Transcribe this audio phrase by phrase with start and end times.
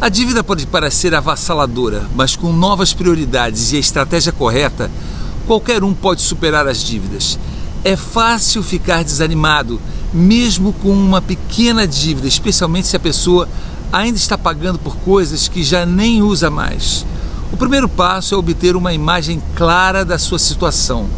[0.00, 4.90] A dívida pode parecer avassaladora, mas com novas prioridades e a estratégia correta,
[5.46, 7.38] qualquer um pode superar as dívidas.
[7.84, 9.78] É fácil ficar desanimado,
[10.10, 13.46] mesmo com uma pequena dívida, especialmente se a pessoa
[13.92, 17.04] ainda está pagando por coisas que já nem usa mais.
[17.52, 21.10] O primeiro passo é obter uma imagem clara da sua situação.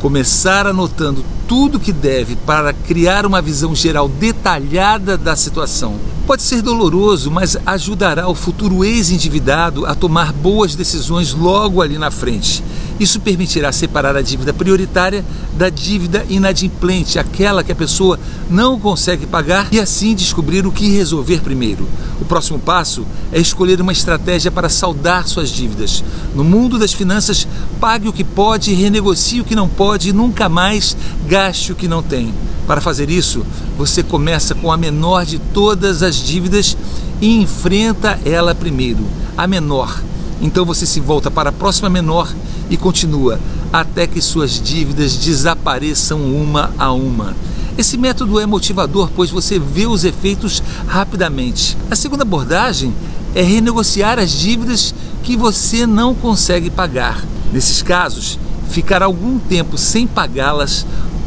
[0.00, 6.15] Começar anotando tudo que deve para criar uma visão geral detalhada da situação.
[6.26, 12.10] Pode ser doloroso, mas ajudará o futuro ex-endividado a tomar boas decisões logo ali na
[12.10, 12.64] frente.
[12.98, 15.24] Isso permitirá separar a dívida prioritária
[15.56, 18.18] da dívida inadimplente, aquela que a pessoa
[18.50, 21.88] não consegue pagar, e assim descobrir o que resolver primeiro.
[22.20, 26.02] O próximo passo é escolher uma estratégia para saldar suas dívidas.
[26.34, 27.46] No mundo das finanças,
[27.78, 30.96] pague o que pode, renegocie o que não pode e nunca mais
[31.28, 32.34] gaste o que não tem.
[32.66, 33.46] Para fazer isso,
[33.78, 36.76] você começa com a menor de todas as dívidas
[37.20, 40.02] e enfrenta ela primeiro, a menor.
[40.40, 42.32] Então você se volta para a próxima menor
[42.68, 43.38] e continua
[43.72, 47.36] até que suas dívidas desapareçam uma a uma.
[47.78, 51.76] Esse método é motivador, pois você vê os efeitos rapidamente.
[51.90, 52.92] A segunda abordagem
[53.34, 57.22] é renegociar as dívidas que você não consegue pagar.
[57.52, 58.38] Nesses casos,
[58.70, 60.86] ficar algum tempo sem pagá-las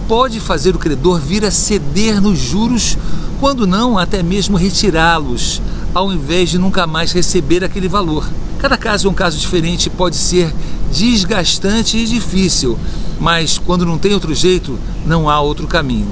[0.09, 2.97] pode fazer o credor vir a ceder nos juros,
[3.39, 5.61] quando não até mesmo retirá-los,
[5.93, 8.27] ao invés de nunca mais receber aquele valor.
[8.57, 10.51] Cada caso é um caso diferente, pode ser
[10.91, 12.75] desgastante e difícil,
[13.19, 16.09] mas quando não tem outro jeito, não há outro caminho.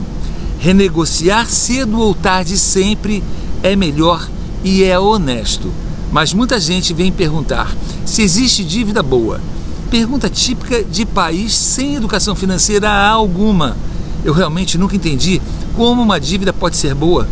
[0.60, 3.24] Renegociar cedo ou tarde sempre
[3.64, 4.30] é melhor
[4.64, 5.72] e é honesto.
[6.12, 9.42] Mas muita gente vem perguntar se existe dívida boa.
[9.90, 13.78] Pergunta típica de país sem educação financeira alguma.
[14.24, 15.42] Eu realmente nunca entendi
[15.78, 17.26] como uma dívida pode ser boa.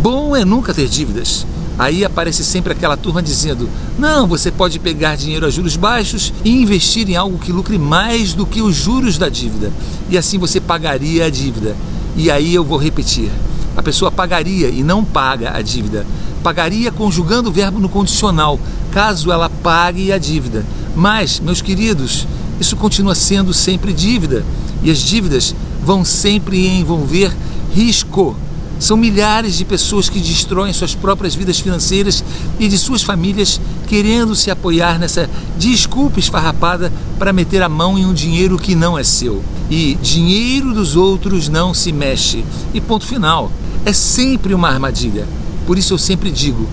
[0.00, 1.44] Bom é nunca ter dívidas.
[1.76, 6.50] Aí aparece sempre aquela turma dizendo: não, você pode pegar dinheiro a juros baixos e
[6.50, 9.72] investir em algo que lucre mais do que os juros da dívida.
[10.08, 11.74] E assim você pagaria a dívida.
[12.16, 13.28] E aí eu vou repetir:
[13.76, 16.06] a pessoa pagaria e não paga a dívida.
[16.42, 18.58] Pagaria conjugando o verbo no condicional,
[18.90, 20.64] caso ela pague a dívida.
[20.94, 22.26] Mas, meus queridos,
[22.60, 24.44] isso continua sendo sempre dívida.
[24.82, 27.32] E as dívidas vão sempre envolver
[27.74, 28.36] risco.
[28.78, 32.24] São milhares de pessoas que destroem suas próprias vidas financeiras
[32.58, 38.04] e de suas famílias querendo se apoiar nessa desculpa esfarrapada para meter a mão em
[38.04, 39.42] um dinheiro que não é seu.
[39.70, 42.44] E dinheiro dos outros não se mexe.
[42.74, 43.52] E ponto final.
[43.84, 45.26] É sempre uma armadilha.
[45.66, 46.68] Por isso eu sempre digo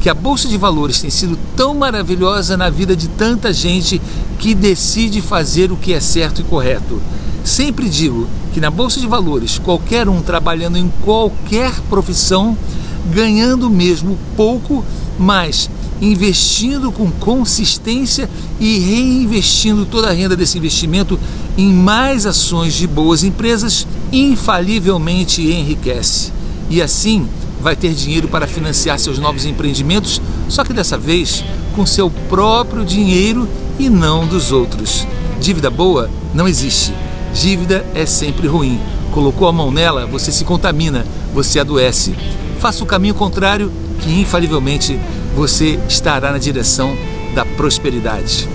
[0.00, 4.00] que a bolsa de valores tem sido tão maravilhosa na vida de tanta gente
[4.38, 7.00] que decide fazer o que é certo e correto.
[7.42, 12.56] Sempre digo que na bolsa de valores, qualquer um trabalhando em qualquer profissão,
[13.12, 14.84] ganhando mesmo pouco,
[15.18, 15.68] mas
[16.00, 21.18] investindo com consistência e reinvestindo toda a renda desse investimento
[21.56, 26.32] em mais ações de boas empresas, infalivelmente enriquece.
[26.70, 27.28] E assim
[27.60, 31.44] vai ter dinheiro para financiar seus novos empreendimentos, só que dessa vez
[31.74, 33.48] com seu próprio dinheiro
[33.78, 35.06] e não dos outros.
[35.40, 36.92] Dívida boa não existe.
[37.34, 38.80] Dívida é sempre ruim.
[39.12, 42.14] Colocou a mão nela, você se contamina, você adoece.
[42.60, 43.70] Faça o caminho contrário,
[44.00, 44.98] que infalivelmente
[45.34, 46.96] você estará na direção
[47.34, 48.48] da prosperidade.